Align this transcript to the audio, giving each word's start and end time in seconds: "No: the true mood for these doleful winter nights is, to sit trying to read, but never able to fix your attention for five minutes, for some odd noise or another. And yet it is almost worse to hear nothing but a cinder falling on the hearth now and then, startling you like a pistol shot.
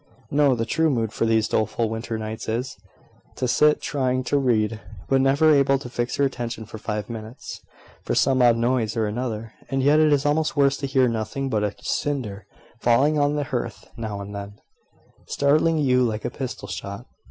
"No: 0.31 0.55
the 0.55 0.65
true 0.65 0.89
mood 0.89 1.13
for 1.13 1.27
these 1.27 1.47
doleful 1.47 1.87
winter 1.87 2.17
nights 2.17 2.49
is, 2.49 2.75
to 3.35 3.47
sit 3.47 3.83
trying 3.83 4.23
to 4.23 4.39
read, 4.39 4.81
but 5.07 5.21
never 5.21 5.53
able 5.53 5.77
to 5.77 5.89
fix 5.91 6.17
your 6.17 6.25
attention 6.25 6.65
for 6.65 6.79
five 6.79 7.07
minutes, 7.07 7.61
for 8.01 8.15
some 8.15 8.41
odd 8.41 8.57
noise 8.57 8.97
or 8.97 9.05
another. 9.05 9.53
And 9.69 9.83
yet 9.83 9.99
it 9.99 10.11
is 10.11 10.25
almost 10.25 10.55
worse 10.57 10.77
to 10.77 10.87
hear 10.87 11.07
nothing 11.07 11.49
but 11.49 11.63
a 11.63 11.75
cinder 11.83 12.47
falling 12.79 13.19
on 13.19 13.35
the 13.35 13.43
hearth 13.43 13.91
now 13.95 14.21
and 14.21 14.33
then, 14.33 14.55
startling 15.27 15.77
you 15.77 16.01
like 16.01 16.25
a 16.25 16.31
pistol 16.31 16.67
shot. 16.67 17.05